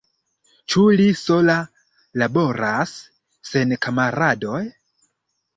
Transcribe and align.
Ĉu 0.73 0.85
li 1.01 1.05
sola 1.19 1.57
laboras, 2.21 2.97
sen 3.51 3.77
kamaradoj? 3.87 4.65